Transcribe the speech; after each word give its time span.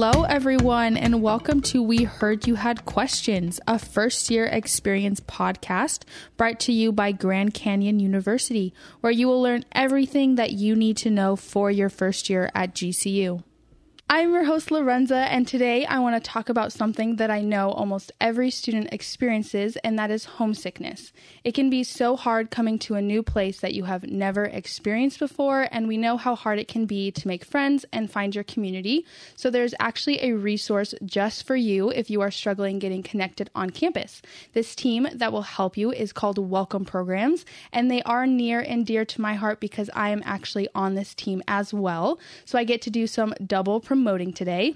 Hello, 0.00 0.22
everyone, 0.22 0.96
and 0.96 1.20
welcome 1.20 1.60
to 1.62 1.82
We 1.82 2.04
Heard 2.04 2.46
You 2.46 2.54
Had 2.54 2.84
Questions, 2.84 3.58
a 3.66 3.80
first 3.80 4.30
year 4.30 4.44
experience 4.44 5.18
podcast 5.18 6.04
brought 6.36 6.60
to 6.60 6.72
you 6.72 6.92
by 6.92 7.10
Grand 7.10 7.52
Canyon 7.52 7.98
University, 7.98 8.72
where 9.00 9.10
you 9.10 9.26
will 9.26 9.42
learn 9.42 9.64
everything 9.72 10.36
that 10.36 10.52
you 10.52 10.76
need 10.76 10.98
to 10.98 11.10
know 11.10 11.34
for 11.34 11.68
your 11.68 11.88
first 11.88 12.30
year 12.30 12.48
at 12.54 12.76
GCU. 12.76 13.42
I'm 14.10 14.32
your 14.32 14.44
host, 14.44 14.70
Lorenza, 14.70 15.30
and 15.30 15.46
today 15.46 15.84
I 15.84 15.98
want 15.98 16.16
to 16.16 16.30
talk 16.30 16.48
about 16.48 16.72
something 16.72 17.16
that 17.16 17.30
I 17.30 17.42
know 17.42 17.72
almost 17.72 18.10
every 18.22 18.50
student 18.50 18.88
experiences, 18.90 19.76
and 19.84 19.98
that 19.98 20.10
is 20.10 20.24
homesickness. 20.24 21.12
It 21.44 21.52
can 21.52 21.68
be 21.68 21.84
so 21.84 22.16
hard 22.16 22.50
coming 22.50 22.78
to 22.80 22.94
a 22.94 23.02
new 23.02 23.22
place 23.22 23.60
that 23.60 23.74
you 23.74 23.84
have 23.84 24.04
never 24.04 24.44
experienced 24.46 25.18
before, 25.18 25.68
and 25.70 25.86
we 25.86 25.98
know 25.98 26.16
how 26.16 26.34
hard 26.34 26.58
it 26.58 26.68
can 26.68 26.86
be 26.86 27.10
to 27.10 27.28
make 27.28 27.44
friends 27.44 27.84
and 27.92 28.10
find 28.10 28.34
your 28.34 28.44
community. 28.44 29.04
So, 29.36 29.50
there's 29.50 29.74
actually 29.78 30.22
a 30.22 30.32
resource 30.32 30.94
just 31.04 31.46
for 31.46 31.54
you 31.54 31.90
if 31.90 32.08
you 32.08 32.22
are 32.22 32.30
struggling 32.30 32.78
getting 32.78 33.02
connected 33.02 33.50
on 33.54 33.68
campus. 33.68 34.22
This 34.54 34.74
team 34.74 35.06
that 35.12 35.32
will 35.32 35.42
help 35.42 35.76
you 35.76 35.92
is 35.92 36.14
called 36.14 36.38
Welcome 36.38 36.86
Programs, 36.86 37.44
and 37.74 37.90
they 37.90 38.02
are 38.04 38.26
near 38.26 38.60
and 38.60 38.86
dear 38.86 39.04
to 39.04 39.20
my 39.20 39.34
heart 39.34 39.60
because 39.60 39.90
I 39.92 40.08
am 40.08 40.22
actually 40.24 40.66
on 40.74 40.94
this 40.94 41.14
team 41.14 41.42
as 41.46 41.74
well. 41.74 42.18
So, 42.46 42.58
I 42.58 42.64
get 42.64 42.80
to 42.82 42.90
do 42.90 43.06
some 43.06 43.34
double 43.46 43.80
promotion 43.80 43.97
promoting 43.98 44.32
today. 44.32 44.74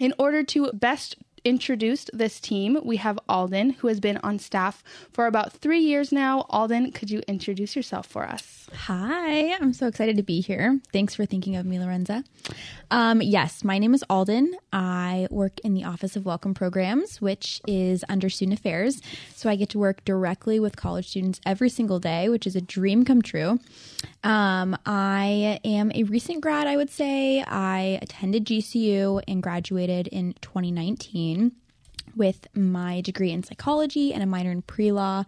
In 0.00 0.12
order 0.18 0.42
to 0.42 0.72
best 0.72 1.14
introduce 1.44 2.06
this 2.12 2.40
team, 2.40 2.78
we 2.84 2.96
have 2.96 3.18
Alden, 3.28 3.70
who 3.70 3.88
has 3.88 4.00
been 4.00 4.18
on 4.18 4.38
staff 4.38 4.82
for 5.12 5.26
about 5.26 5.52
three 5.52 5.80
years 5.80 6.12
now. 6.12 6.46
Alden, 6.50 6.92
could 6.92 7.10
you 7.10 7.22
introduce 7.28 7.76
yourself 7.76 8.06
for 8.06 8.24
us? 8.24 8.68
Hi, 8.74 9.54
I'm 9.54 9.72
so 9.72 9.86
excited 9.86 10.16
to 10.16 10.22
be 10.22 10.40
here. 10.40 10.78
Thanks 10.92 11.14
for 11.14 11.24
thinking 11.24 11.56
of 11.56 11.64
me, 11.64 11.78
Lorenza. 11.78 12.24
Um, 12.90 13.22
yes, 13.22 13.64
my 13.64 13.78
name 13.78 13.94
is 13.94 14.04
Alden. 14.10 14.54
I 14.72 15.26
work 15.30 15.58
in 15.60 15.74
the 15.74 15.84
Office 15.84 16.16
of 16.16 16.26
Welcome 16.26 16.54
Programs, 16.54 17.20
which 17.20 17.60
is 17.66 18.04
under 18.08 18.28
Student 18.28 18.58
Affairs. 18.58 19.00
So 19.34 19.48
I 19.48 19.56
get 19.56 19.70
to 19.70 19.78
work 19.78 20.04
directly 20.04 20.60
with 20.60 20.76
college 20.76 21.08
students 21.08 21.40
every 21.46 21.70
single 21.70 21.98
day, 21.98 22.28
which 22.28 22.46
is 22.46 22.56
a 22.56 22.60
dream 22.60 23.04
come 23.04 23.22
true. 23.22 23.58
Um, 24.24 24.76
I 24.84 25.60
am 25.64 25.92
a 25.94 26.02
recent 26.04 26.40
grad, 26.40 26.66
I 26.66 26.76
would 26.76 26.90
say. 26.90 27.42
I 27.42 27.98
attended 28.02 28.46
GCU 28.46 29.22
and 29.28 29.42
graduated 29.42 30.08
in 30.08 30.34
2019 30.40 31.27
with 32.16 32.46
my 32.54 33.00
degree 33.00 33.30
in 33.30 33.42
psychology 33.42 34.12
and 34.12 34.22
a 34.22 34.26
minor 34.26 34.50
in 34.50 34.62
pre 34.62 34.92
law. 34.92 35.24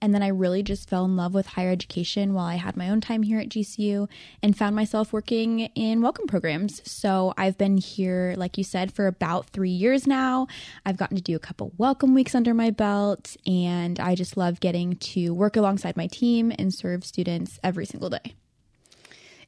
And 0.00 0.14
then 0.14 0.22
I 0.22 0.28
really 0.28 0.62
just 0.62 0.90
fell 0.90 1.06
in 1.06 1.16
love 1.16 1.32
with 1.32 1.46
higher 1.46 1.70
education 1.70 2.34
while 2.34 2.44
I 2.44 2.56
had 2.56 2.76
my 2.76 2.90
own 2.90 3.00
time 3.00 3.22
here 3.22 3.38
at 3.38 3.48
GCU 3.48 4.06
and 4.42 4.56
found 4.56 4.76
myself 4.76 5.14
working 5.14 5.60
in 5.60 6.02
welcome 6.02 6.26
programs. 6.26 6.82
So 6.90 7.32
I've 7.38 7.56
been 7.56 7.78
here, 7.78 8.34
like 8.36 8.58
you 8.58 8.64
said, 8.64 8.92
for 8.92 9.06
about 9.06 9.48
three 9.48 9.70
years 9.70 10.06
now. 10.06 10.46
I've 10.84 10.98
gotten 10.98 11.16
to 11.16 11.22
do 11.22 11.36
a 11.36 11.40
couple 11.40 11.72
welcome 11.78 12.14
weeks 12.14 12.34
under 12.34 12.52
my 12.52 12.68
belt, 12.68 13.34
and 13.46 13.98
I 13.98 14.14
just 14.14 14.36
love 14.36 14.60
getting 14.60 14.96
to 14.96 15.32
work 15.32 15.56
alongside 15.56 15.96
my 15.96 16.08
team 16.08 16.52
and 16.58 16.74
serve 16.74 17.02
students 17.04 17.58
every 17.62 17.86
single 17.86 18.10
day. 18.10 18.34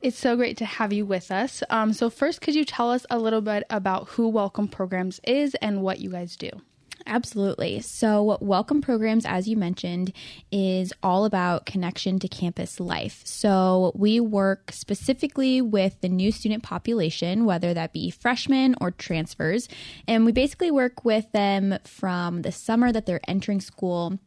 It's 0.01 0.19
so 0.19 0.37
great 0.37 0.59
to 0.59 0.65
have 0.65 0.93
you 0.93 1.07
with 1.07 1.31
us. 1.31 1.63
Um, 1.71 1.93
so, 1.93 2.11
first, 2.11 2.41
could 2.41 2.55
you 2.55 2.65
tell 2.65 2.91
us 2.91 3.07
a 3.11 3.19
little 3.19 3.41
bit 3.41 3.65
about 3.71 4.09
who 4.11 4.29
Welcome 4.29 4.69
Programs 4.69 5.21
is 5.25 5.55
and 5.57 5.83
what 5.83 6.01
you 6.01 6.11
guys 6.11 6.37
do? 6.37 6.51
Absolutely. 7.07 7.81
So, 7.81 8.37
Welcome 8.41 8.83
Programs, 8.83 9.25
as 9.25 9.49
you 9.49 9.57
mentioned, 9.57 10.13
is 10.51 10.93
all 11.03 11.25
about 11.25 11.65
connection 11.65 12.19
to 12.19 12.29
campus 12.29 12.81
life. 12.81 13.23
So, 13.25 13.93
we 13.95 14.21
work 14.21 14.73
specifically 14.73 15.63
with 15.63 16.01
the 16.01 16.09
new 16.09 16.31
student 16.31 16.63
population, 16.63 17.45
whether 17.45 17.73
that 17.73 17.93
be 17.93 18.11
freshmen 18.11 18.75
or 18.81 18.91
transfers. 18.91 19.69
And 20.07 20.27
we 20.27 20.33
basically 20.33 20.71
work 20.71 21.05
with 21.05 21.31
them 21.33 21.79
from 21.85 22.43
the 22.43 22.53
summer 22.53 22.93
that 22.93 23.07
they're 23.07 23.21
entering 23.29 23.61
school 23.61 24.19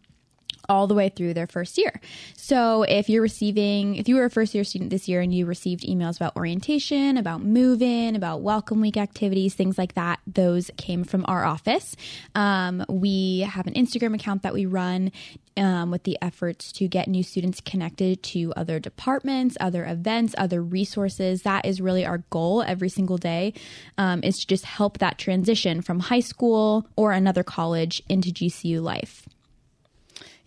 all 0.69 0.87
the 0.87 0.93
way 0.93 1.09
through 1.09 1.33
their 1.33 1.47
first 1.47 1.77
year. 1.77 1.99
So 2.37 2.83
if 2.83 3.09
you're 3.09 3.21
receiving, 3.21 3.95
if 3.95 4.07
you 4.07 4.15
were 4.15 4.25
a 4.25 4.29
first 4.29 4.53
year 4.53 4.63
student 4.63 4.91
this 4.91 5.07
year 5.07 5.19
and 5.21 5.33
you 5.33 5.45
received 5.45 5.83
emails 5.83 6.15
about 6.15 6.35
orientation, 6.37 7.17
about 7.17 7.41
move 7.41 7.81
in, 7.81 8.15
about 8.15 8.41
welcome 8.41 8.79
week 8.79 8.95
activities, 8.95 9.55
things 9.55 9.77
like 9.77 9.95
that, 9.95 10.19
those 10.27 10.71
came 10.77 11.03
from 11.03 11.25
our 11.27 11.43
office. 11.43 11.95
Um, 12.35 12.85
we 12.87 13.41
have 13.41 13.67
an 13.67 13.73
Instagram 13.73 14.15
account 14.15 14.43
that 14.43 14.53
we 14.53 14.65
run 14.65 15.11
um, 15.57 15.91
with 15.91 16.03
the 16.03 16.17
efforts 16.21 16.71
to 16.73 16.87
get 16.87 17.07
new 17.07 17.23
students 17.23 17.59
connected 17.59 18.23
to 18.23 18.53
other 18.55 18.79
departments, 18.79 19.57
other 19.59 19.85
events, 19.85 20.33
other 20.37 20.61
resources. 20.61 21.41
That 21.41 21.65
is 21.65 21.81
really 21.81 22.05
our 22.05 22.19
goal 22.29 22.63
every 22.63 22.89
single 22.89 23.17
day, 23.17 23.53
um, 23.97 24.23
is 24.23 24.39
to 24.39 24.47
just 24.47 24.65
help 24.65 24.99
that 24.99 25.17
transition 25.17 25.81
from 25.81 25.99
high 25.99 26.21
school 26.21 26.87
or 26.95 27.11
another 27.11 27.43
college 27.43 28.01
into 28.07 28.29
GCU 28.29 28.81
life. 28.81 29.27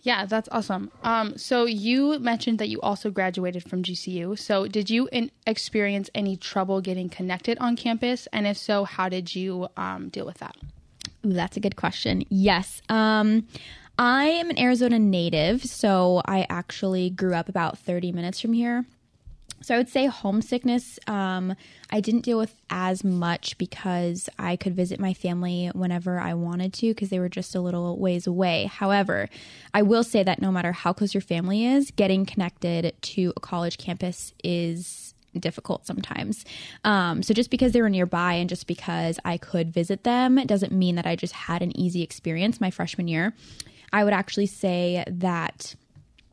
Yeah, 0.03 0.25
that's 0.25 0.49
awesome. 0.51 0.91
Um, 1.03 1.37
so 1.37 1.63
you 1.63 2.19
mentioned 2.19 2.59
that 2.59 2.67
you 2.67 2.79
also 2.81 3.09
graduated 3.09 3.63
from 3.63 3.83
GCU. 3.83 4.37
So 4.37 4.67
did 4.67 4.89
you 4.89 5.07
in- 5.13 5.31
experience 5.47 6.09
any 6.13 6.35
trouble 6.35 6.81
getting 6.81 7.07
connected 7.07 7.57
on 7.59 7.77
campus? 7.77 8.27
And 8.33 8.45
if 8.45 8.57
so, 8.57 8.83
how 8.83 9.07
did 9.07 9.33
you 9.33 9.69
um, 9.77 10.09
deal 10.09 10.25
with 10.25 10.39
that? 10.39 10.57
Ooh, 11.25 11.31
that's 11.31 11.55
a 11.55 11.61
good 11.61 11.77
question. 11.77 12.25
Yes. 12.29 12.81
Um, 12.89 13.47
I 13.97 14.25
am 14.25 14.49
an 14.49 14.59
Arizona 14.59 14.99
native, 14.99 15.63
so 15.63 16.21
I 16.25 16.47
actually 16.49 17.09
grew 17.09 17.33
up 17.33 17.47
about 17.47 17.77
30 17.77 18.11
minutes 18.11 18.41
from 18.41 18.51
here. 18.51 18.85
So 19.63 19.73
I 19.73 19.77
would 19.77 19.89
say 19.89 20.07
homesickness, 20.07 20.99
um, 21.07 21.55
I 21.89 22.01
didn't 22.01 22.21
deal 22.21 22.37
with 22.37 22.53
as 22.69 23.03
much 23.03 23.57
because 23.57 24.29
I 24.37 24.57
could 24.57 24.75
visit 24.75 24.99
my 24.99 25.13
family 25.13 25.71
whenever 25.73 26.19
I 26.19 26.33
wanted 26.33 26.73
to 26.73 26.89
because 26.89 27.09
they 27.09 27.19
were 27.19 27.29
just 27.29 27.55
a 27.55 27.61
little 27.61 27.97
ways 27.97 28.27
away. 28.27 28.65
However, 28.65 29.29
I 29.73 29.81
will 29.81 30.03
say 30.03 30.21
that 30.21 30.41
no 30.41 30.51
matter 30.51 30.73
how 30.73 30.91
close 30.91 31.13
your 31.13 31.21
family 31.21 31.65
is, 31.65 31.91
getting 31.91 32.25
connected 32.25 32.93
to 33.01 33.33
a 33.37 33.39
college 33.39 33.77
campus 33.77 34.33
is 34.43 35.13
difficult 35.39 35.87
sometimes. 35.87 36.45
Um, 36.83 37.23
so 37.23 37.33
just 37.33 37.49
because 37.49 37.71
they 37.71 37.81
were 37.81 37.89
nearby 37.89 38.33
and 38.33 38.49
just 38.49 38.67
because 38.67 39.17
I 39.23 39.37
could 39.37 39.73
visit 39.73 40.03
them 40.03 40.35
doesn't 40.45 40.73
mean 40.73 40.95
that 40.95 41.07
I 41.07 41.15
just 41.15 41.33
had 41.33 41.61
an 41.61 41.75
easy 41.77 42.01
experience 42.01 42.61
my 42.61 42.69
freshman 42.69 43.07
year. 43.07 43.33
I 43.93 44.03
would 44.03 44.13
actually 44.13 44.47
say 44.47 45.03
that 45.07 45.75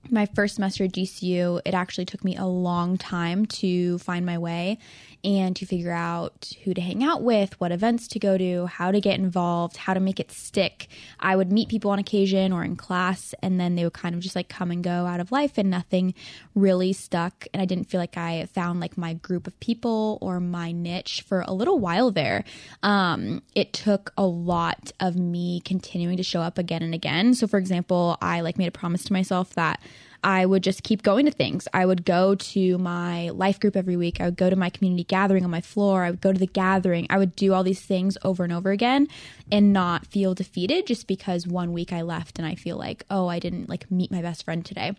my 0.09 0.27
first 0.27 0.55
semester 0.55 0.85
at 0.85 0.93
GCU, 0.93 1.61
it 1.65 1.75
actually 1.75 2.05
took 2.05 2.25
me 2.25 2.37
a 2.37 2.47
long 2.47 2.97
time 2.97 3.47
to 3.47 3.99
find 3.99 4.25
my 4.25 4.39
way 4.39 4.79
and 5.25 5.55
to 5.57 5.67
figure 5.67 5.93
out 5.93 6.53
who 6.65 6.75
to 6.75 6.81
hang 6.81 7.05
out 7.05 7.23
with, 7.23 7.59
what 7.61 7.73
events 7.73 8.09
to 8.09 8.19
go 8.19 8.39
to, 8.39 8.67
how 8.67 8.91
to 8.91 9.01
get 9.01 9.19
involved, 9.19 9.77
how 9.77 9.95
to 9.95 10.01
make 10.01 10.21
it 10.21 10.33
stick. 10.33 10.89
I 11.19 11.37
would 11.37 11.53
meet 11.53 11.69
people 11.69 11.91
on 11.91 11.99
occasion 11.99 12.53
or 12.53 12.65
in 12.65 12.77
class, 12.77 13.35
and 13.43 13.61
then 13.61 13.75
they 13.75 13.85
would 13.85 13.93
kind 13.93 14.15
of 14.15 14.21
just 14.21 14.37
like 14.37 14.49
come 14.49 14.71
and 14.71 14.83
go 14.83 15.07
out 15.07 15.21
of 15.21 15.33
life, 15.33 15.59
and 15.59 15.71
nothing 15.71 16.15
really 16.55 16.93
stuck. 16.93 17.47
And 17.53 17.61
I 17.61 17.65
didn't 17.65 17.85
feel 17.85 18.01
like 18.01 18.17
I 18.17 18.47
found 18.47 18.81
like 18.81 18.97
my 18.97 19.15
group 19.15 19.47
of 19.47 19.59
people 19.61 20.19
or 20.21 20.41
my 20.41 20.73
niche 20.73 21.25
for 21.27 21.45
a 21.47 21.53
little 21.53 21.79
while 21.79 22.11
there. 22.11 22.45
Um, 22.83 23.43
it 23.55 23.73
took 23.73 24.13
a 24.17 24.27
lot 24.27 24.93
of 25.01 25.17
me 25.17 25.61
continuing 25.65 26.17
to 26.17 26.23
show 26.23 26.41
up 26.41 26.59
again 26.59 26.83
and 26.83 26.95
again. 26.95 27.35
So, 27.35 27.47
for 27.47 27.59
example, 27.59 28.17
I 28.21 28.41
like 28.41 28.59
made 28.59 28.69
a 28.69 28.73
promise 28.73 29.05
to 29.05 29.13
myself 29.13 29.55
that 29.55 29.81
I 30.23 30.45
would 30.45 30.63
just 30.63 30.83
keep 30.83 31.03
going 31.03 31.27
to 31.27 31.31
things. 31.31 31.67
I 31.73 31.87
would 31.87 32.05
go 32.05 32.35
to 32.35 32.79
my 32.79 33.31
life 33.31 33.59
group 33.59 33.77
every 33.77 33.97
week. 33.97 34.21
I 34.21 34.27
would 34.27 34.37
go 34.37 34.51
to 34.51 34.57
my 34.57 34.71
community 34.71 35.05
gathering 35.05 35.45
on 35.45 35.51
my 35.51 35.61
floor. 35.61 36.05
I 36.05 36.11
would 36.11 36.21
go 36.21 36.33
to 36.33 36.39
the 36.39 36.47
gathering. 36.47 37.07
I 37.09 37.19
would 37.19 37.35
do 37.37 37.55
all 37.55 37.63
these 37.63 37.81
things 37.81 38.19
over 38.23 38.45
and 38.45 38.53
over 38.53 38.71
again 38.71 39.09
and 39.51 39.73
not 39.73 40.07
feel 40.07 40.35
defeated 40.35 40.87
just 40.87 41.07
because 41.07 41.47
one 41.47 41.73
week 41.73 41.93
I 41.93 42.03
left 42.03 42.39
and 42.39 42.47
I 42.47 42.55
feel 42.55 42.77
like, 42.77 43.05
oh, 43.11 43.29
I 43.29 43.39
didn't 43.39 43.69
like 43.69 43.91
meet 43.91 44.11
my 44.11 44.23
best 44.23 44.45
friend 44.45 44.65
today. 44.65 44.95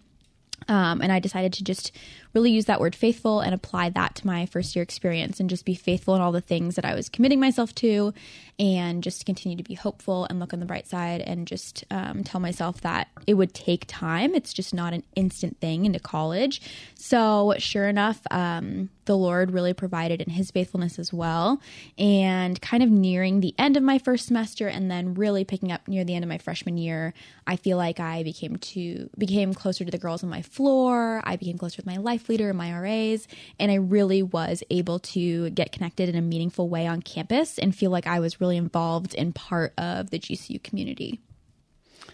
Um, 0.68 1.02
and 1.02 1.12
I 1.12 1.20
decided 1.20 1.54
to 1.54 1.64
just 1.64 1.92
really 2.34 2.52
use 2.52 2.66
that 2.66 2.80
word 2.80 2.96
faithful 2.96 3.40
and 3.40 3.54
apply 3.54 3.90
that 3.90 4.16
to 4.16 4.28
my 4.28 4.46
first 4.46 4.76
year 4.76 4.84
experience 4.84 5.40
and 5.40 5.50
just 5.50 5.66
be 5.66 5.74
faithful 5.74 6.16
in 6.16 6.22
all 6.22 6.32
the 6.32 6.42
things 6.42 6.76
that 6.76 6.86
I 6.86 6.94
was 6.94 7.10
committing 7.10 7.40
myself 7.40 7.74
to 7.76 8.14
and 8.62 9.02
just 9.02 9.26
continue 9.26 9.58
to 9.58 9.64
be 9.64 9.74
hopeful 9.74 10.28
and 10.30 10.40
look 10.40 10.54
on 10.54 10.60
the 10.60 10.68
bright 10.68 10.88
side 10.88 11.20
and 11.22 11.48
just 11.48 11.84
um, 11.90 12.24
tell 12.24 12.40
myself 12.40 12.80
that 12.82 13.08
it 13.26 13.34
would 13.34 13.56
take 13.56 13.86
time. 13.88 14.36
It's 14.36 14.54
just 14.54 14.72
not 14.72 14.94
an 14.94 15.02
instant 15.16 15.60
thing 15.60 15.86
into 15.86 16.00
college. 16.00 16.62
So, 16.94 17.56
sure 17.58 17.88
enough, 17.88 18.22
um, 18.30 18.92
the 19.06 19.18
Lord 19.18 19.52
really 19.52 19.74
provided 19.74 20.22
in 20.22 20.30
His 20.30 20.52
faithfulness 20.52 21.00
as 21.00 21.12
well. 21.12 21.60
And 21.98 22.62
kind 22.62 22.84
of 22.84 22.90
nearing 22.90 23.40
the 23.40 23.56
end 23.58 23.78
of 23.78 23.84
my 23.84 23.98
first 23.98 24.28
semester 24.28 24.68
and 24.68 24.92
then 24.92 25.16
really 25.16 25.44
picking 25.44 25.72
up 25.72 25.88
near 25.88 26.04
the 26.04 26.14
end 26.14 26.24
of 26.24 26.30
my 26.30 26.38
freshman 26.38 26.78
year, 26.78 27.14
I 27.48 27.56
feel 27.56 27.78
like 27.78 28.00
I 28.00 28.24
became 28.24 28.58
to 28.58 29.10
became 29.18 29.54
closer 29.54 29.84
to 29.84 29.92
the 29.92 29.98
girls 29.98 30.24
on 30.24 30.30
my 30.30 30.44
floor. 30.44 31.22
I 31.24 31.36
became 31.36 31.58
closer 31.58 31.78
with 31.78 31.88
my 31.88 31.98
life 31.98 32.30
leader 32.30 32.50
and 32.50 32.58
my 32.58 32.78
RAs, 32.78 33.28
and 33.60 33.72
I 33.72 33.76
really 33.76 34.22
was 34.22 34.64
able 34.70 35.00
to 35.00 35.50
get 35.50 35.72
connected 35.72 36.08
in 36.08 36.16
a 36.16 36.22
meaningful 36.22 36.70
way 36.70 36.86
on 36.86 37.02
campus 37.02 37.58
and 37.58 37.76
feel 37.76 37.90
like 37.90 38.06
I 38.06 38.20
was 38.20 38.40
really 38.40 38.51
involved 38.58 39.14
in 39.14 39.34
part 39.34 39.74
of 39.78 40.10
the 40.10 40.20
GCU 40.20 40.62
community. 40.64 41.20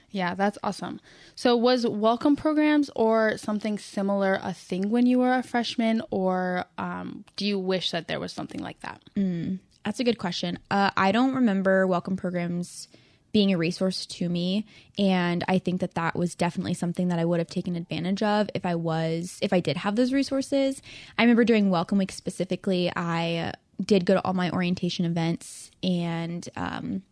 Yeah, 0.09 0.35
that's 0.35 0.57
awesome. 0.63 0.99
So, 1.35 1.55
was 1.55 1.85
welcome 1.85 2.35
programs 2.35 2.89
or 2.95 3.37
something 3.37 3.77
similar 3.77 4.39
a 4.41 4.53
thing 4.53 4.89
when 4.89 5.05
you 5.05 5.19
were 5.19 5.33
a 5.33 5.43
freshman, 5.43 6.01
or 6.11 6.65
um, 6.77 7.25
do 7.35 7.45
you 7.45 7.59
wish 7.59 7.91
that 7.91 8.07
there 8.07 8.19
was 8.19 8.31
something 8.31 8.61
like 8.61 8.79
that? 8.81 9.01
Mm. 9.15 9.59
That's 9.83 9.99
a 9.99 10.03
good 10.03 10.17
question. 10.17 10.59
Uh, 10.71 10.91
I 10.97 11.11
don't 11.11 11.35
remember 11.35 11.85
welcome 11.87 12.17
programs 12.17 12.87
being 13.33 13.53
a 13.53 13.57
resource 13.57 14.05
to 14.05 14.27
me 14.29 14.65
and 14.97 15.43
i 15.47 15.59
think 15.59 15.81
that 15.81 15.93
that 15.93 16.15
was 16.15 16.33
definitely 16.33 16.73
something 16.73 17.09
that 17.09 17.19
i 17.19 17.25
would 17.25 17.39
have 17.39 17.49
taken 17.49 17.75
advantage 17.75 18.23
of 18.23 18.49
if 18.55 18.65
i 18.65 18.73
was 18.73 19.37
if 19.41 19.53
i 19.53 19.59
did 19.59 19.77
have 19.77 19.95
those 19.95 20.13
resources 20.13 20.81
i 21.17 21.23
remember 21.23 21.43
during 21.43 21.69
welcome 21.69 21.97
week 21.97 22.11
specifically 22.11 22.91
i 22.95 23.53
did 23.83 24.05
go 24.05 24.15
to 24.15 24.23
all 24.25 24.33
my 24.33 24.49
orientation 24.51 25.05
events 25.05 25.71
and 25.83 26.47
um, 26.55 27.03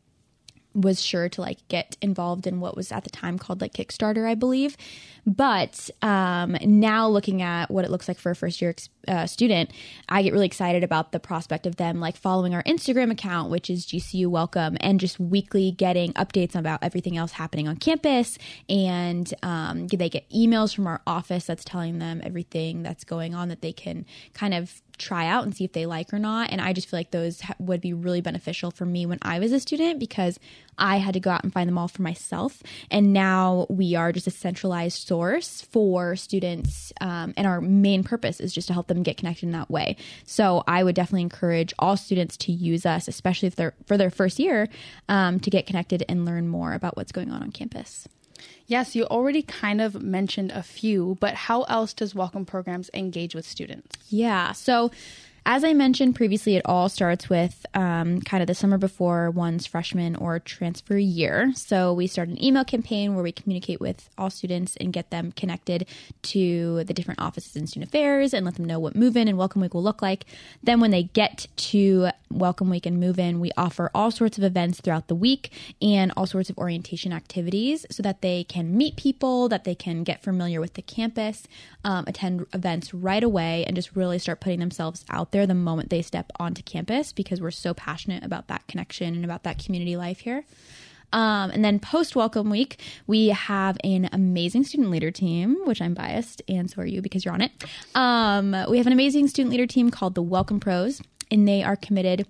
was 0.73 1.01
sure 1.01 1.29
to 1.29 1.41
like 1.41 1.65
get 1.69 1.95
involved 2.01 2.45
in 2.45 2.59
what 2.59 2.75
was 2.75 2.91
at 2.91 3.03
the 3.03 3.09
time 3.09 3.39
called 3.39 3.61
like 3.61 3.73
Kickstarter, 3.73 4.27
I 4.27 4.35
believe. 4.35 4.75
But 5.25 5.89
um, 6.01 6.57
now 6.61 7.07
looking 7.07 7.41
at 7.41 7.71
what 7.71 7.85
it 7.85 7.91
looks 7.91 8.07
like 8.07 8.19
for 8.19 8.31
a 8.31 8.35
first 8.35 8.61
year 8.61 8.69
uh, 9.07 9.25
student, 9.27 9.71
I 10.09 10.23
get 10.23 10.33
really 10.33 10.45
excited 10.45 10.83
about 10.83 11.11
the 11.11 11.19
prospect 11.19 11.65
of 11.65 11.75
them 11.77 11.99
like 11.99 12.15
following 12.15 12.53
our 12.53 12.63
Instagram 12.63 13.11
account, 13.11 13.49
which 13.49 13.69
is 13.69 13.85
GCU 13.85 14.27
Welcome, 14.27 14.77
and 14.81 14.99
just 14.99 15.19
weekly 15.19 15.71
getting 15.71 16.13
updates 16.13 16.55
about 16.55 16.79
everything 16.83 17.17
else 17.17 17.31
happening 17.31 17.67
on 17.67 17.77
campus. 17.77 18.37
And 18.69 19.33
um, 19.43 19.87
they 19.87 20.09
get 20.09 20.29
emails 20.29 20.75
from 20.75 20.87
our 20.87 21.01
office 21.07 21.45
that's 21.45 21.63
telling 21.63 21.99
them 21.99 22.21
everything 22.23 22.83
that's 22.83 23.03
going 23.03 23.35
on 23.35 23.49
that 23.49 23.61
they 23.61 23.73
can 23.73 24.05
kind 24.33 24.53
of 24.53 24.81
try 24.97 25.27
out 25.27 25.43
and 25.43 25.55
see 25.55 25.63
if 25.63 25.73
they 25.73 25.85
like 25.85 26.13
or 26.13 26.19
not. 26.19 26.51
And 26.51 26.61
I 26.61 26.73
just 26.73 26.89
feel 26.89 26.99
like 26.99 27.11
those 27.11 27.41
would 27.59 27.81
be 27.81 27.93
really 27.93 28.21
beneficial 28.21 28.71
for 28.71 28.85
me 28.85 29.05
when 29.05 29.19
I 29.21 29.39
was 29.39 29.51
a 29.51 29.59
student 29.59 29.99
because 29.99 30.39
I 30.77 30.97
had 30.97 31.13
to 31.13 31.19
go 31.19 31.29
out 31.29 31.43
and 31.43 31.53
find 31.53 31.67
them 31.67 31.77
all 31.77 31.87
for 31.87 32.01
myself. 32.01 32.61
And 32.91 33.13
now 33.13 33.65
we 33.69 33.95
are 33.95 34.11
just 34.11 34.27
a 34.27 34.31
centralized 34.31 35.07
source 35.07 35.61
for 35.61 36.15
students. 36.15 36.91
Um, 37.01 37.33
and 37.37 37.47
our 37.47 37.61
main 37.61 38.03
purpose 38.03 38.39
is 38.39 38.53
just 38.53 38.67
to 38.67 38.73
help 38.73 38.87
them 38.95 39.03
get 39.03 39.17
connected 39.17 39.45
in 39.45 39.51
that 39.51 39.69
way. 39.69 39.97
So 40.25 40.63
I 40.67 40.83
would 40.83 40.95
definitely 40.95 41.21
encourage 41.21 41.73
all 41.77 41.97
students 41.97 42.37
to 42.37 42.51
use 42.51 42.85
us, 42.85 43.07
especially 43.07 43.47
if 43.47 43.55
they're 43.55 43.73
for 43.85 43.97
their 43.97 44.09
first 44.09 44.39
year, 44.39 44.67
um, 45.09 45.39
to 45.41 45.49
get 45.49 45.67
connected 45.67 46.03
and 46.09 46.25
learn 46.25 46.47
more 46.47 46.73
about 46.73 46.97
what's 46.97 47.11
going 47.11 47.31
on 47.31 47.43
on 47.43 47.51
campus. 47.51 48.07
Yes, 48.67 48.95
you 48.95 49.03
already 49.05 49.43
kind 49.43 49.79
of 49.79 50.01
mentioned 50.01 50.51
a 50.51 50.63
few, 50.63 51.17
but 51.19 51.35
how 51.35 51.63
else 51.63 51.93
does 51.93 52.15
Welcome 52.15 52.45
Programs 52.45 52.89
engage 52.93 53.35
with 53.35 53.45
students? 53.45 53.95
Yeah. 54.09 54.53
So 54.53 54.89
as 55.47 55.63
I 55.63 55.73
mentioned 55.73 56.15
previously, 56.15 56.55
it 56.55 56.63
all 56.65 56.89
starts 56.89 57.29
with 57.29 57.67
um, 57.75 58.19
kind 58.21 58.41
of 58.41 58.47
the 58.47 58.55
summer 58.55 58.79
before 58.79 59.29
one's 59.29 59.67
freshman 59.67 60.15
or 60.15 60.39
transfer 60.39 60.97
year. 60.97 61.53
So 61.55 61.93
we 61.93 62.07
start 62.07 62.29
an 62.29 62.43
email 62.43 62.65
campaign 62.65 63.13
where 63.13 63.23
we 63.23 63.31
communicate 63.31 63.79
with 63.79 64.09
all 64.17 64.31
students 64.31 64.75
and 64.77 64.91
get 64.91 65.11
them 65.11 65.31
connected 65.33 65.87
to 66.23 66.83
the 66.85 66.95
different 66.95 67.21
offices 67.21 67.55
in 67.55 67.67
student 67.67 67.89
affairs 67.89 68.33
and 68.33 68.43
let 68.43 68.55
them 68.55 68.65
know 68.65 68.79
what 68.79 68.95
move 68.95 69.15
in 69.15 69.27
and 69.27 69.37
welcome 69.37 69.61
week 69.61 69.75
will 69.75 69.83
look 69.83 70.01
like. 70.01 70.25
Then 70.63 70.79
when 70.79 70.89
they 70.89 71.03
get 71.03 71.45
to 71.57 72.09
welcome 72.31 72.71
week 72.71 72.87
and 72.87 72.99
move 72.99 73.19
in, 73.19 73.39
we 73.39 73.51
offer 73.55 73.91
all 73.93 74.09
sorts 74.09 74.39
of 74.39 74.43
events 74.43 74.81
throughout 74.81 75.09
the 75.09 75.15
week 75.15 75.51
and 75.79 76.11
all 76.17 76.25
sorts 76.25 76.49
of 76.49 76.57
orientation 76.57 77.13
activities 77.13 77.85
so 77.91 78.01
that 78.01 78.21
they 78.21 78.43
can 78.45 78.75
meet 78.75 78.95
people, 78.95 79.47
that 79.49 79.63
they 79.63 79.75
can 79.75 80.03
get 80.03 80.23
familiar 80.23 80.59
with 80.59 80.73
the 80.73 80.81
campus, 80.81 81.47
um, 81.83 82.03
attend 82.07 82.47
events 82.51 82.95
right 82.95 83.23
away, 83.23 83.63
and 83.65 83.75
just 83.75 83.95
really 83.95 84.17
start 84.17 84.39
putting 84.39 84.59
themselves 84.59 85.05
out 85.11 85.31
there 85.35 85.45
the 85.45 85.53
moment 85.53 85.89
they 85.89 86.01
step 86.01 86.31
onto 86.39 86.63
campus 86.63 87.11
because 87.11 87.41
we're 87.41 87.51
so 87.51 87.73
passionate 87.73 88.23
about 88.23 88.47
that 88.47 88.65
connection 88.67 89.13
and 89.13 89.25
about 89.25 89.43
that 89.43 89.61
community 89.63 89.97
life 89.97 90.19
here. 90.19 90.45
Um, 91.11 91.51
and 91.51 91.63
then 91.63 91.77
post 91.77 92.15
welcome 92.15 92.49
week, 92.49 92.79
we 93.05 93.27
have 93.27 93.77
an 93.83 94.07
amazing 94.13 94.63
student 94.63 94.91
leader 94.91 95.11
team, 95.11 95.57
which 95.65 95.81
I'm 95.81 95.93
biased, 95.93 96.41
and 96.47 96.71
so 96.71 96.81
are 96.81 96.85
you 96.85 97.01
because 97.01 97.25
you're 97.25 97.33
on 97.33 97.41
it. 97.41 97.51
Um, 97.95 98.55
we 98.69 98.77
have 98.77 98.87
an 98.87 98.93
amazing 98.93 99.27
student 99.27 99.51
leader 99.51 99.67
team 99.67 99.91
called 99.91 100.15
the 100.15 100.23
Welcome 100.23 100.61
Pros, 100.61 101.01
and 101.29 101.45
they 101.45 101.63
are 101.63 101.75
committed 101.75 102.25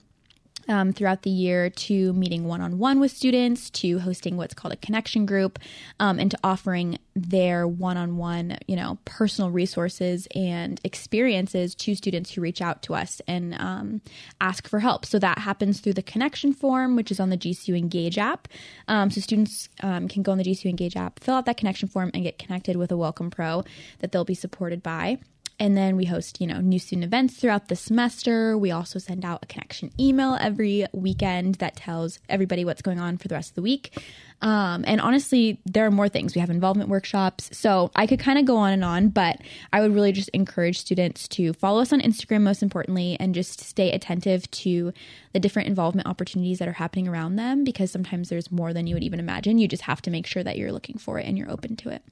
um, 0.67 0.93
throughout 0.93 1.23
the 1.23 1.29
year 1.29 1.69
to 1.69 2.13
meeting 2.13 2.45
one 2.45 2.61
on 2.61 2.77
one 2.77 2.99
with 2.99 3.11
students, 3.11 3.69
to 3.71 3.99
hosting 3.99 4.37
what's 4.37 4.53
called 4.53 4.73
a 4.73 4.77
connection 4.77 5.25
group, 5.25 5.59
um, 5.99 6.19
and 6.19 6.31
to 6.31 6.37
offering 6.43 6.97
their 7.15 7.67
one 7.67 7.97
on 7.97 8.17
one, 8.17 8.57
you 8.67 8.75
know, 8.75 8.97
personal 9.05 9.49
resources 9.49 10.27
and 10.35 10.81
experiences 10.83 11.73
to 11.75 11.95
students 11.95 12.31
who 12.31 12.41
reach 12.41 12.61
out 12.61 12.81
to 12.81 12.93
us 12.93 13.21
and 13.27 13.55
um, 13.55 14.01
ask 14.41 14.67
for 14.67 14.79
help. 14.79 15.05
So 15.05 15.19
that 15.19 15.39
happens 15.39 15.79
through 15.79 15.93
the 15.93 16.03
connection 16.03 16.53
form, 16.53 16.95
which 16.95 17.11
is 17.11 17.19
on 17.19 17.29
the 17.29 17.37
GCU 17.37 17.77
Engage 17.77 18.17
app. 18.17 18.47
Um, 18.87 19.09
so 19.09 19.21
students 19.21 19.69
um, 19.81 20.07
can 20.07 20.23
go 20.23 20.31
on 20.31 20.37
the 20.37 20.43
GCU 20.43 20.69
Engage 20.69 20.97
app, 20.97 21.19
fill 21.19 21.35
out 21.35 21.45
that 21.45 21.57
connection 21.57 21.87
form, 21.87 22.11
and 22.13 22.23
get 22.23 22.37
connected 22.37 22.75
with 22.75 22.91
a 22.91 22.97
Welcome 22.97 23.29
Pro 23.29 23.63
that 23.99 24.11
they'll 24.11 24.25
be 24.25 24.35
supported 24.35 24.83
by. 24.83 25.19
And 25.59 25.77
then 25.77 25.95
we 25.95 26.05
host, 26.05 26.41
you 26.41 26.47
know, 26.47 26.59
new 26.59 26.79
student 26.79 27.05
events 27.05 27.35
throughout 27.35 27.69
the 27.69 27.75
semester. 27.75 28.57
We 28.57 28.71
also 28.71 28.99
send 28.99 29.23
out 29.23 29.43
a 29.43 29.45
connection 29.45 29.91
email 29.99 30.37
every 30.39 30.85
weekend 30.91 31.55
that 31.55 31.77
tells 31.77 32.19
everybody 32.27 32.65
what's 32.65 32.81
going 32.81 32.99
on 32.99 33.17
for 33.17 33.27
the 33.29 33.35
rest 33.35 33.51
of 33.51 33.55
the 33.55 33.61
week. 33.61 33.97
Um, 34.41 34.83
and 34.85 34.99
honestly, 34.99 35.61
there 35.65 35.85
are 35.85 35.91
more 35.91 36.09
things. 36.09 36.35
We 36.35 36.41
have 36.41 36.49
involvement 36.49 36.89
workshops. 36.89 37.49
So 37.57 37.89
I 37.95 38.05
could 38.05 38.19
kind 38.19 38.37
of 38.37 38.45
go 38.45 38.57
on 38.57 38.73
and 38.73 38.83
on, 38.83 39.09
but 39.09 39.39
I 39.71 39.79
would 39.79 39.93
really 39.93 40.11
just 40.11 40.29
encourage 40.29 40.77
students 40.77 41.27
to 41.29 41.53
follow 41.53 41.81
us 41.81 41.93
on 41.93 42.01
Instagram, 42.01 42.41
most 42.41 42.61
importantly, 42.61 43.15
and 43.19 43.33
just 43.33 43.61
stay 43.61 43.91
attentive 43.91 44.49
to 44.51 44.91
the 45.31 45.39
different 45.39 45.69
involvement 45.69 46.07
opportunities 46.07 46.59
that 46.59 46.67
are 46.67 46.73
happening 46.73 47.07
around 47.07 47.37
them 47.37 47.63
because 47.63 47.91
sometimes 47.91 48.27
there's 48.29 48.51
more 48.51 48.73
than 48.73 48.87
you 48.87 48.95
would 48.95 49.03
even 49.03 49.19
imagine. 49.19 49.57
You 49.57 49.67
just 49.67 49.83
have 49.83 50.01
to 50.03 50.11
make 50.11 50.27
sure 50.27 50.43
that 50.43 50.57
you're 50.57 50.73
looking 50.73 50.97
for 50.97 51.17
it 51.17 51.25
and 51.25 51.37
you're 51.37 51.51
open 51.51 51.77
to 51.77 51.89
it. 51.89 52.03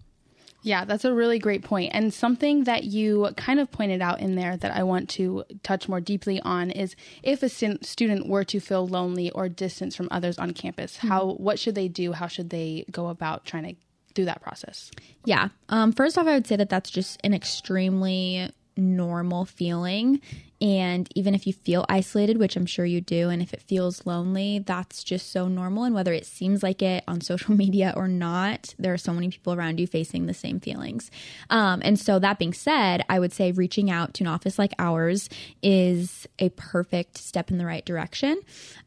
Yeah, 0.64 0.86
that's 0.86 1.06
a 1.06 1.14
really 1.14 1.40
great 1.40 1.64
point. 1.64 1.92
And 1.94 2.14
something 2.14 2.64
that 2.64 2.86
you 2.86 3.30
kind 3.36 3.60
of 3.60 3.70
pointed 3.70 4.02
out 4.02 4.22
in 4.22 4.36
there 4.36 4.56
that 4.58 4.76
I 4.76 4.84
want 4.84 5.10
to 5.10 5.44
touch 5.62 5.90
more 5.90 6.00
deeply 6.00 6.40
on 6.42 6.72
is 6.72 6.96
if 7.22 7.44
a 7.44 7.50
student 7.50 8.28
were 8.28 8.46
to 8.46 8.60
feel 8.60 8.88
lonely 8.88 9.30
or 9.32 9.50
distance 9.50 9.96
from 9.96 10.08
others 10.10 10.40
on 10.40 10.54
campus, 10.54 10.98
mm-hmm. 10.98 11.10
how 11.10 11.34
what 11.34 11.60
should 11.60 11.76
they 11.76 11.90
do? 11.90 12.14
How 12.14 12.28
should 12.28 12.50
they 12.50 12.86
go 12.90 13.10
about 13.10 13.46
trying 13.46 13.64
to 13.64 13.76
do 14.14 14.26
that 14.26 14.42
process? 14.42 14.90
Yeah. 15.26 15.50
Um, 15.70 15.92
first 15.92 16.18
off, 16.18 16.28
I 16.28 16.34
would 16.34 16.48
say 16.48 16.56
that 16.56 16.70
that's 16.70 16.90
just 16.90 17.20
an 17.24 17.34
extremely 17.34 18.50
normal 18.78 19.46
feeling 19.46 20.22
and 20.64 21.10
even 21.14 21.36
if 21.36 21.46
you 21.46 21.52
feel 21.52 21.86
isolated, 21.90 22.38
which 22.38 22.56
I'm 22.56 22.66
sure 22.66 22.86
you 22.86 23.02
do, 23.02 23.28
and 23.28 23.42
if 23.42 23.54
it 23.54 23.62
feels 23.62 24.06
lonely, 24.06 24.60
that's 24.60 25.04
just 25.04 25.30
so 25.30 25.50
normal. 25.50 25.84
And 25.84 25.94
whether 25.94 26.14
it 26.14 26.26
seems 26.26 26.64
like 26.64 26.82
it 26.82 27.04
on 27.06 27.20
social 27.34 27.54
media 27.54 27.94
or 27.98 28.08
not, 28.08 28.74
there 28.80 28.94
are 28.94 28.98
so 28.98 29.12
many 29.12 29.30
people 29.30 29.52
around 29.52 29.82
you 29.82 29.88
facing 29.88 30.26
the 30.26 30.34
same 30.34 30.62
feelings. 30.62 31.12
Um, 31.50 31.82
and 31.84 32.00
so, 32.00 32.18
that 32.18 32.40
being 32.40 32.54
said, 32.54 33.04
I 33.10 33.20
would 33.20 33.34
say 33.34 33.52
reaching 33.52 33.92
out 33.92 34.14
to 34.16 34.24
an 34.24 34.28
office 34.28 34.58
like 34.58 34.74
ours 34.80 35.28
is 35.62 36.26
a 36.40 36.48
perfect 36.52 37.18
step 37.18 37.52
in 37.52 37.58
the 37.58 37.66
right 37.66 37.84
direction. 37.84 38.40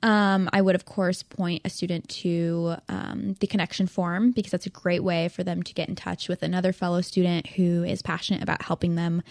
Um, 0.02 0.48
I 0.54 0.62
would, 0.62 0.76
of 0.76 0.86
course, 0.86 1.22
point 1.22 1.60
a 1.66 1.68
student 1.68 2.08
to 2.08 2.76
um, 2.88 3.34
the 3.40 3.46
connection 3.46 3.86
form 3.86 4.30
because 4.30 4.52
that's 4.52 4.66
a 4.66 4.70
great 4.70 5.04
way 5.04 5.28
for 5.28 5.44
them 5.44 5.62
to 5.62 5.74
get 5.74 5.90
in 5.90 5.94
touch 5.94 6.26
with 6.26 6.42
another 6.42 6.72
fellow 6.72 7.02
student 7.02 7.48
who 7.48 7.84
is 7.84 8.00
passionate 8.00 8.42
about 8.42 8.62
helping 8.62 8.94
them 8.94 9.22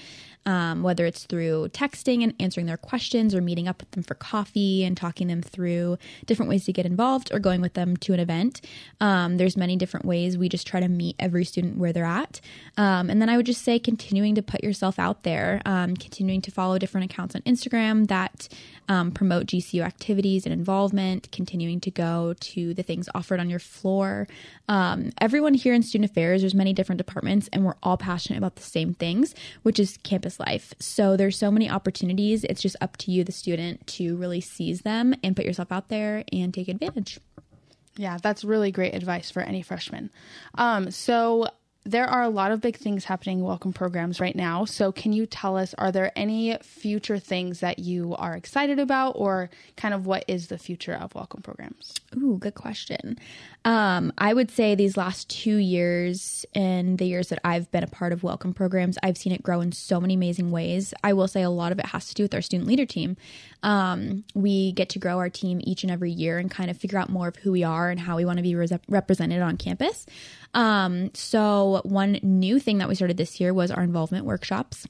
um, 0.46 0.84
whether 0.84 1.06
it's 1.06 1.26
through 1.26 1.70
texting 1.70 2.24
and 2.24 2.34
answering 2.40 2.66
their 2.66 2.78
questions 2.78 3.34
or 3.34 3.42
meeting 3.42 3.68
up 3.68 3.82
with 3.82 3.92
them 3.92 4.04
for 4.04 4.16
coffee 4.16 4.84
and 4.84 4.96
talking 4.96 5.28
them 5.28 5.42
through 5.42 5.98
different 6.26 6.50
ways 6.50 6.66
to 6.66 6.74
get 6.74 6.86
involved 6.86 7.34
or 7.34 7.40
going 7.40 7.62
with 7.62 7.74
them 7.74 7.98
to 7.98 8.14
an 8.14 8.20
event. 8.20 8.62
Um, 9.02 9.38
there's 9.38 9.58
many 9.58 9.76
different 9.76 10.06
ways. 10.06 10.38
We 10.38 10.50
just 10.50 10.68
try 10.68 10.80
to 10.80 10.88
meet 10.88 11.16
every 11.20 11.46
student 11.46 11.78
where 11.78 11.94
they're 11.94 12.06
at. 12.06 12.42
Um, 12.78 13.10
and 13.10 13.22
then 13.22 13.30
I 13.30 13.38
would 13.38 13.46
just 13.46 13.64
say 13.64 13.80
continuing 13.80 14.36
to 14.36 14.42
put 14.42 14.64
yourself 14.64 15.00
out 15.00 15.24
there, 15.24 15.62
um, 15.66 15.96
continuing 15.96 16.42
to 16.42 16.52
follow 16.52 16.78
different 16.78 17.12
accounts 17.12 17.36
on 17.36 17.42
Instagram 17.42 18.08
that 18.08 18.48
um, 18.88 19.12
promote 19.12 19.48
GCU 19.48 19.84
activities 19.84 20.46
and 20.46 20.54
involvement, 20.54 21.32
continuing 21.32 21.80
to 21.82 21.92
go 21.92 22.36
to 22.40 22.74
the 22.74 22.84
things 22.84 23.10
offered 23.16 23.40
on 23.40 23.50
your 23.50 23.60
floor. 23.60 24.28
Um, 24.68 25.12
everyone 25.20 25.54
here 25.54 25.74
in 25.74 25.82
student 25.82 26.10
affairs, 26.12 26.42
there's 26.42 26.54
many 26.54 26.74
different 26.74 26.98
departments, 26.98 27.50
and 27.52 27.66
we're 27.66 27.76
all 27.82 27.98
passionate 27.98 28.38
about 28.38 28.56
the 28.56 28.64
same 28.64 28.94
things, 28.94 29.34
which 29.64 29.80
is 29.80 29.98
campus 30.04 30.35
life. 30.40 30.74
So 30.80 31.18
there's 31.18 31.38
so 31.38 31.52
many 31.52 31.70
opportunities. 31.70 32.44
It's 32.44 32.62
just 32.62 32.76
up 32.82 32.98
to 32.98 33.12
you, 33.12 33.24
the 33.24 33.32
student, 33.32 33.86
to 33.88 34.16
really 34.16 34.42
seize 34.42 34.82
them 34.82 35.14
and 35.24 35.36
put 35.36 35.46
yourself 35.46 35.72
out 35.72 35.90
there 35.90 36.24
and 36.32 36.54
take 36.54 36.68
advantage. 36.68 37.20
Yeah, 37.98 38.18
that's 38.22 38.44
really 38.44 38.72
great 38.72 38.94
advice 38.94 39.32
for 39.32 39.42
any 39.42 39.62
freshman. 39.62 40.10
Um, 40.56 40.92
so 40.92 41.48
there 41.86 42.08
are 42.08 42.24
a 42.24 42.30
lot 42.30 42.52
of 42.52 42.62
big 42.62 42.78
things 42.78 43.06
happening 43.06 43.40
in 43.40 43.46
welcome 43.46 43.72
programs 43.72 44.20
right 44.20 44.36
now. 44.36 44.66
So, 44.66 44.92
can 44.92 45.14
you 45.14 45.28
tell 45.28 45.56
us, 45.56 45.76
are 45.78 45.92
there 45.92 46.12
any 46.16 46.58
future 46.62 47.20
things 47.20 47.60
that 47.60 47.78
you 47.78 48.16
are 48.16 48.36
excited 48.36 48.80
about, 48.80 49.12
or 49.12 49.52
kind 49.78 49.94
of 49.94 50.08
what 50.08 50.26
is 50.28 50.48
the 50.48 50.58
future 50.58 50.96
of 50.96 51.14
welcome 51.14 51.44
programs? 51.44 51.94
Ooh, 52.18 52.38
good 52.40 52.56
question. 52.56 53.20
Um, 53.66 54.12
I 54.18 54.34
would 54.34 54.50
say 54.50 54.74
these 54.74 54.98
last 54.98 55.30
two 55.30 55.58
years 55.58 56.46
and 56.56 56.98
the 56.98 57.06
years 57.06 57.30
that 57.30 57.40
I've 57.44 57.70
been 57.72 57.84
a 57.84 57.88
part 57.88 58.14
of 58.14 58.24
welcome 58.24 58.54
programs, 58.54 58.98
I've 59.04 59.18
seen 59.18 59.34
it 59.34 59.44
grow 59.44 59.62
in 59.62 59.72
so 59.72 60.02
many 60.02 60.16
amazing 60.16 60.50
ways. 60.50 60.94
I 61.04 61.14
will 61.14 61.28
say 61.28 61.44
a 61.44 61.50
lot 61.52 61.72
of 61.72 61.80
it 61.80 61.88
has 61.88 62.08
to 62.08 62.16
do 62.16 62.24
with 62.24 62.34
our 62.34 62.42
student 62.42 62.68
leader 62.68 62.86
team. 62.86 63.16
Um, 63.66 64.24
we 64.36 64.74
get 64.74 64.90
to 64.90 65.00
grow 65.00 65.18
our 65.18 65.30
team 65.30 65.60
each 65.64 65.82
and 65.82 65.92
every 65.92 66.12
year 66.12 66.38
and 66.38 66.52
kind 66.52 66.70
of 66.70 66.78
figure 66.78 67.00
out 67.00 67.10
more 67.10 67.28
of 67.28 67.36
who 67.38 67.52
we 67.52 67.64
are 67.64 67.90
and 67.90 68.00
how 68.00 68.16
we 68.16 68.24
want 68.24 68.38
to 68.38 68.44
be 68.44 68.54
re- 68.54 68.68
represented 68.88 69.42
on 69.42 69.58
campus. 69.58 70.06
Um, 70.54 71.10
so, 71.16 71.82
one 71.84 72.20
new 72.22 72.60
thing 72.60 72.78
that 72.78 72.88
we 72.88 72.94
started 72.94 73.18
this 73.18 73.40
year 73.40 73.54
was 73.54 73.72
our 73.72 73.82
involvement 73.82 74.26
workshops. 74.26 74.88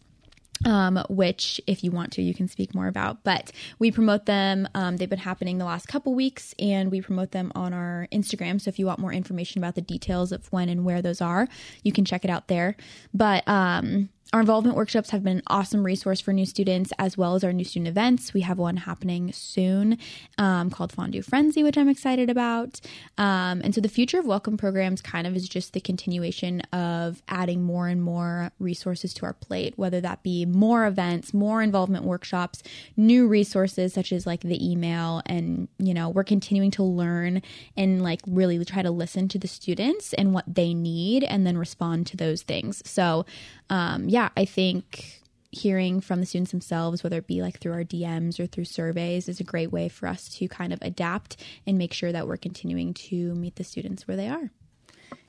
um, 0.66 1.04
which 1.10 1.60
if 1.68 1.84
you 1.84 1.92
want 1.92 2.14
to 2.14 2.22
you 2.22 2.34
can 2.34 2.48
speak 2.48 2.74
more 2.74 2.88
about 2.88 3.24
but 3.26 3.52
we 3.78 3.92
promote 3.92 4.26
them 4.26 4.68
um, 4.74 4.96
they've 4.96 5.10
been 5.10 5.20
happening 5.20 5.58
the 5.58 5.66
last 5.66 5.86
couple 5.86 6.16
weeks 6.16 6.56
and 6.58 6.92
we 6.92 7.02
promote 7.02 7.32
them 7.32 7.52
on 7.56 7.74
our 7.74 8.08
instagram 8.14 8.60
so 8.60 8.70
if 8.70 8.80
you 8.80 8.86
want 8.86 8.98
more 8.98 9.12
information 9.12 9.60
about 9.60 9.76
the 9.76 9.82
details 9.82 10.32
of 10.32 10.50
when 10.54 10.70
and 10.70 10.86
where 10.86 11.02
those 11.02 11.20
are 11.20 11.50
you 11.84 11.92
can 11.92 12.06
check 12.06 12.24
it 12.24 12.32
out 12.32 12.48
there 12.48 12.78
but 13.14 13.46
um, 13.50 14.08
our 14.34 14.40
involvement 14.40 14.76
workshops 14.76 15.12
have 15.12 15.24
been 15.24 15.38
an 15.38 15.44
awesome 15.48 15.86
resource 15.86 16.20
for 16.20 16.34
new 16.34 16.48
students 16.48 16.92
as 16.98 17.16
well 17.16 17.36
as 17.36 17.44
our 17.44 17.54
new 17.54 17.64
student 17.64 17.88
events. 17.88 18.34
We 18.34 18.42
have 18.42 18.58
one 18.58 18.78
happening 18.78 19.32
soon 19.32 20.00
um, 20.40 20.72
called 20.72 20.92
Fondue 20.92 21.22
Frenzy, 21.22 21.64
which 21.64 21.78
I'm 21.78 21.88
excited 21.88 22.30
about. 22.30 22.82
Um, 23.20 23.62
and 23.64 23.76
so 23.76 23.82
the 23.82 23.88
future 23.88 24.18
of 24.18 24.26
welcome 24.26 24.58
programs 24.58 25.00
kind 25.02 25.28
of 25.28 25.36
is 25.36 25.48
just 25.48 25.74
the 25.74 25.80
continuation 25.80 26.62
of 26.74 27.22
adding 27.28 27.62
more 27.62 27.88
and 27.88 28.02
more 28.02 28.52
resources 28.60 29.14
to 29.16 29.26
our 29.28 29.34
plate, 29.34 29.76
whether 29.78 30.02
that 30.02 30.24
be 30.24 30.44
more 30.44 30.88
events, 30.88 31.32
more 31.32 31.62
involvement 31.62 32.04
workshops, 32.04 32.64
new 32.98 33.28
resources 33.28 33.94
such 33.94 34.12
as 34.12 34.26
like 34.26 34.42
the 34.42 34.72
email. 34.72 35.22
And, 35.28 35.68
you 35.78 35.94
know, 35.94 36.10
we're 36.10 36.24
continuing 36.24 36.72
to 36.72 36.84
learn 36.84 37.44
and 37.78 38.02
like 38.02 38.22
really 38.26 38.64
try 38.66 38.82
to 38.82 38.92
listen 38.92 39.28
to 39.30 39.40
the 39.40 39.48
students 39.48 40.14
and 40.14 40.34
what 40.34 40.46
they 40.48 40.74
need 40.74 41.24
and 41.24 41.46
then 41.46 41.60
respond 41.60 42.08
to 42.08 42.18
those 42.18 42.42
things. 42.42 42.82
So, 42.90 43.26
um, 43.70 44.10
yeah, 44.10 44.15
I 44.38 44.46
think 44.46 45.22
hearing 45.52 46.02
from 46.02 46.20
the 46.20 46.26
students 46.26 46.52
themselves, 46.52 47.04
whether 47.04 47.18
it 47.18 47.28
be 47.28 47.42
like 47.42 47.60
through 47.60 47.74
our 47.74 47.84
DMs 47.84 48.40
or 48.40 48.46
through 48.46 48.66
surveys, 48.66 49.30
is 49.30 49.40
a 49.40 49.44
great 49.44 49.72
way 49.72 49.90
for 49.90 50.08
us 50.08 50.28
to 50.30 50.48
kind 50.48 50.74
of 50.74 50.80
adapt 50.82 51.38
and 51.66 51.78
make 51.78 51.94
sure 51.94 52.12
that 52.12 52.28
we're 52.28 52.38
continuing 52.38 52.94
to 52.94 53.34
meet 53.36 53.56
the 53.56 53.64
students 53.64 54.08
where 54.08 54.18
they 54.18 54.28
are. 54.28 54.52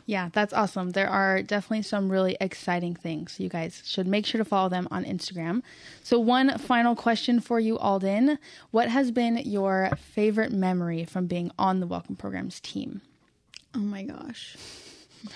Yeah, 0.09 0.28
that's 0.33 0.52
awesome. 0.52 0.90
There 0.90 1.09
are 1.09 1.43
definitely 1.43 1.83
some 1.83 2.11
really 2.11 2.37
exciting 2.40 2.95
things. 2.95 3.40
You 3.40 3.49
guys 3.49 3.83
should 3.85 4.07
make 4.07 4.25
sure 4.25 4.38
to 4.38 4.45
follow 4.45 4.69
them 4.69 4.87
on 4.93 5.05
Instagram. 5.05 5.62
So, 6.05 6.21
one 6.21 6.59
final 6.59 6.95
question 6.95 7.40
for 7.40 7.59
you, 7.59 7.76
Alden. 7.76 8.38
What 8.71 8.88
has 8.88 9.11
been 9.11 9.37
your 9.38 9.90
favorite 9.99 10.52
memory 10.52 11.05
from 11.05 11.26
being 11.26 11.50
on 11.59 11.81
the 11.81 11.88
Welcome 11.88 12.14
Programs 12.14 12.61
team? 12.61 13.02
Oh 13.75 13.81
my 13.81 14.05
gosh. 14.05 14.57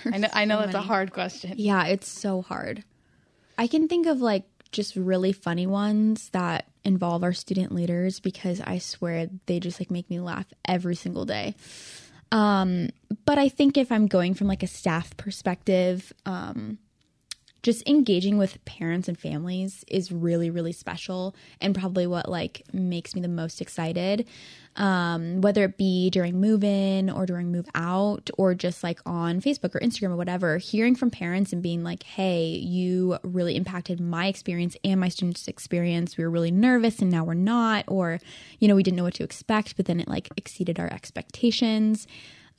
I 0.04 0.18
know, 0.18 0.28
I 0.32 0.44
know 0.44 0.56
so 0.56 0.60
that's 0.60 0.72
many. 0.74 0.84
a 0.84 0.86
hard 0.86 1.12
question. 1.12 1.54
Yeah, 1.56 1.86
it's 1.86 2.08
so 2.08 2.42
hard. 2.42 2.84
I 3.60 3.66
can 3.66 3.88
think 3.88 4.06
of 4.06 4.22
like 4.22 4.44
just 4.72 4.96
really 4.96 5.32
funny 5.32 5.66
ones 5.66 6.30
that 6.30 6.64
involve 6.82 7.22
our 7.22 7.34
student 7.34 7.72
leaders 7.72 8.18
because 8.18 8.58
I 8.58 8.78
swear 8.78 9.28
they 9.44 9.60
just 9.60 9.78
like 9.78 9.90
make 9.90 10.08
me 10.08 10.18
laugh 10.18 10.46
every 10.66 10.94
single 10.96 11.26
day. 11.26 11.54
Um, 12.32 12.88
but 13.26 13.36
I 13.36 13.50
think 13.50 13.76
if 13.76 13.92
I'm 13.92 14.06
going 14.06 14.32
from 14.32 14.46
like 14.46 14.62
a 14.62 14.66
staff 14.66 15.14
perspective, 15.18 16.10
um, 16.24 16.78
just 17.62 17.86
engaging 17.88 18.38
with 18.38 18.64
parents 18.64 19.08
and 19.08 19.18
families 19.18 19.84
is 19.88 20.12
really 20.12 20.50
really 20.50 20.72
special 20.72 21.34
and 21.60 21.74
probably 21.74 22.06
what 22.06 22.28
like 22.28 22.62
makes 22.72 23.14
me 23.14 23.20
the 23.20 23.28
most 23.28 23.60
excited. 23.60 24.26
Um, 24.76 25.40
whether 25.40 25.64
it 25.64 25.76
be 25.76 26.10
during 26.10 26.40
move 26.40 26.62
in 26.62 27.10
or 27.10 27.26
during 27.26 27.50
move 27.50 27.66
out 27.74 28.30
or 28.38 28.54
just 28.54 28.84
like 28.84 29.00
on 29.04 29.40
facebook 29.40 29.74
or 29.74 29.80
instagram 29.80 30.10
or 30.10 30.16
whatever 30.16 30.58
hearing 30.58 30.94
from 30.94 31.10
parents 31.10 31.52
and 31.52 31.60
being 31.60 31.82
like 31.82 32.04
hey 32.04 32.44
you 32.46 33.18
really 33.24 33.56
impacted 33.56 33.98
my 34.00 34.28
experience 34.28 34.76
and 34.84 35.00
my 35.00 35.08
students 35.08 35.48
experience. 35.48 36.16
We 36.16 36.24
were 36.24 36.30
really 36.30 36.52
nervous 36.52 37.00
and 37.00 37.10
now 37.10 37.24
we're 37.24 37.34
not 37.34 37.84
or 37.88 38.20
you 38.60 38.68
know 38.68 38.76
we 38.76 38.84
didn't 38.84 38.96
know 38.96 39.04
what 39.04 39.14
to 39.14 39.24
expect 39.24 39.76
but 39.76 39.86
then 39.86 40.00
it 40.00 40.08
like 40.08 40.28
exceeded 40.36 40.78
our 40.78 40.90
expectations. 40.92 42.06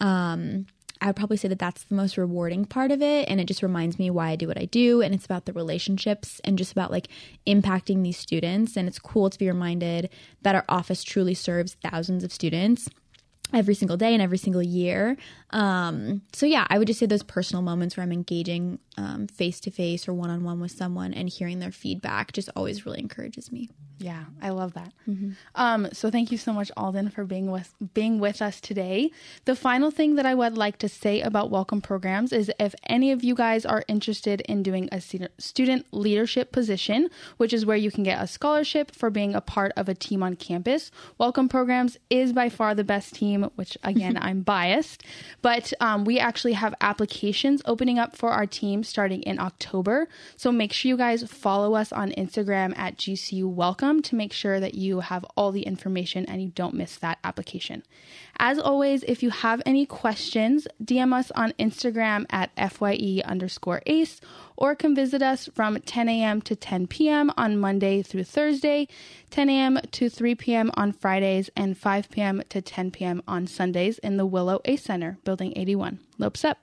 Um, 0.01 0.65
I 1.01 1.07
would 1.07 1.15
probably 1.15 1.37
say 1.37 1.47
that 1.47 1.59
that's 1.59 1.83
the 1.83 1.95
most 1.95 2.15
rewarding 2.15 2.65
part 2.65 2.91
of 2.91 3.01
it. 3.01 3.27
And 3.27 3.41
it 3.41 3.45
just 3.45 3.63
reminds 3.63 3.97
me 3.97 4.11
why 4.11 4.29
I 4.29 4.35
do 4.35 4.47
what 4.47 4.59
I 4.59 4.65
do. 4.65 5.01
And 5.01 5.15
it's 5.15 5.25
about 5.25 5.45
the 5.45 5.53
relationships 5.53 6.39
and 6.43 6.57
just 6.59 6.71
about 6.71 6.91
like 6.91 7.07
impacting 7.47 8.03
these 8.03 8.17
students. 8.17 8.77
And 8.77 8.87
it's 8.87 8.99
cool 8.99 9.29
to 9.31 9.39
be 9.39 9.47
reminded 9.47 10.09
that 10.43 10.53
our 10.53 10.65
office 10.69 11.03
truly 11.03 11.33
serves 11.33 11.73
thousands 11.73 12.23
of 12.23 12.31
students 12.31 12.87
every 13.53 13.73
single 13.73 13.97
day 13.97 14.13
and 14.13 14.21
every 14.21 14.37
single 14.37 14.61
year. 14.61 15.17
Um, 15.49 16.21
so 16.33 16.45
yeah, 16.45 16.65
I 16.69 16.77
would 16.77 16.87
just 16.87 16.99
say 16.99 17.07
those 17.07 17.23
personal 17.23 17.61
moments 17.61 17.97
where 17.97 18.03
I'm 18.03 18.11
engaging 18.11 18.79
face 19.33 19.59
to 19.61 19.71
face 19.71 20.07
or 20.07 20.13
one 20.13 20.29
on 20.29 20.43
one 20.43 20.61
with 20.61 20.71
someone 20.71 21.13
and 21.13 21.27
hearing 21.27 21.59
their 21.59 21.71
feedback 21.71 22.31
just 22.31 22.49
always 22.55 22.85
really 22.85 22.99
encourages 22.99 23.51
me. 23.51 23.69
Yeah, 24.01 24.23
I 24.41 24.49
love 24.49 24.73
that. 24.73 24.91
Mm-hmm. 25.07 25.31
Um, 25.53 25.87
so 25.93 26.09
thank 26.09 26.31
you 26.31 26.37
so 26.37 26.53
much, 26.53 26.71
Alden, 26.75 27.11
for 27.11 27.23
being 27.23 27.51
with 27.51 27.73
being 27.93 28.19
with 28.19 28.41
us 28.41 28.59
today. 28.59 29.11
The 29.45 29.55
final 29.55 29.91
thing 29.91 30.15
that 30.15 30.25
I 30.25 30.33
would 30.33 30.57
like 30.57 30.79
to 30.79 30.89
say 30.89 31.21
about 31.21 31.51
welcome 31.51 31.81
programs 31.81 32.33
is 32.33 32.51
if 32.59 32.73
any 32.87 33.11
of 33.11 33.23
you 33.23 33.35
guys 33.35 33.63
are 33.63 33.83
interested 33.87 34.41
in 34.41 34.63
doing 34.63 34.89
a 34.91 34.99
student 35.01 35.85
leadership 35.91 36.51
position, 36.51 37.09
which 37.37 37.53
is 37.53 37.65
where 37.65 37.77
you 37.77 37.91
can 37.91 38.03
get 38.03 38.21
a 38.21 38.25
scholarship 38.25 38.91
for 38.91 39.11
being 39.11 39.35
a 39.35 39.41
part 39.41 39.71
of 39.77 39.87
a 39.87 39.93
team 39.93 40.23
on 40.23 40.35
campus, 40.35 40.89
welcome 41.19 41.47
programs 41.47 41.97
is 42.09 42.33
by 42.33 42.49
far 42.49 42.73
the 42.73 42.83
best 42.83 43.13
team. 43.13 43.51
Which 43.55 43.77
again, 43.83 44.17
I'm 44.21 44.41
biased, 44.41 45.03
but 45.43 45.73
um, 45.79 46.05
we 46.05 46.17
actually 46.17 46.53
have 46.53 46.73
applications 46.81 47.61
opening 47.65 47.99
up 47.99 48.15
for 48.15 48.31
our 48.31 48.47
team 48.47 48.83
starting 48.83 49.21
in 49.23 49.39
October. 49.39 50.07
So 50.37 50.51
make 50.51 50.73
sure 50.73 50.89
you 50.89 50.97
guys 50.97 51.23
follow 51.23 51.75
us 51.75 51.91
on 51.91 52.11
Instagram 52.13 52.75
at 52.77 52.97
GCU 52.97 53.45
Welcome 53.45 53.90
to 53.99 54.15
make 54.15 54.31
sure 54.31 54.59
that 54.59 54.75
you 54.75 54.99
have 54.99 55.25
all 55.35 55.51
the 55.51 55.63
information 55.63 56.25
and 56.27 56.41
you 56.41 56.49
don't 56.49 56.75
miss 56.75 56.97
that 56.97 57.17
application. 57.23 57.83
As 58.37 58.59
always, 58.59 59.03
if 59.03 59.23
you 59.23 59.31
have 59.31 59.61
any 59.65 59.85
questions, 59.85 60.67
DM 60.83 61.13
us 61.13 61.31
on 61.31 61.51
Instagram 61.53 62.25
at 62.29 62.51
FYE 62.55 63.21
underscore 63.25 63.81
ACE 63.85 64.21
or 64.55 64.75
come 64.75 64.95
visit 64.95 65.21
us 65.21 65.49
from 65.53 65.79
10 65.81 66.07
a.m. 66.07 66.41
to 66.43 66.55
10 66.55 66.87
p.m. 66.87 67.31
on 67.35 67.59
Monday 67.59 68.01
through 68.01 68.23
Thursday, 68.23 68.87
10 69.31 69.49
a.m. 69.49 69.79
to 69.91 70.09
3 70.09 70.35
p.m. 70.35 70.71
on 70.75 70.91
Fridays, 70.91 71.49
and 71.55 71.77
5 71.77 72.09
p.m. 72.09 72.41
to 72.49 72.61
10 72.61 72.91
p.m. 72.91 73.23
on 73.27 73.47
Sundays 73.47 73.97
in 73.99 74.17
the 74.17 74.25
Willow 74.25 74.61
ACE 74.65 74.83
Center, 74.83 75.17
Building 75.23 75.53
81. 75.55 75.99
Lopes 76.17 76.45
up. 76.45 76.59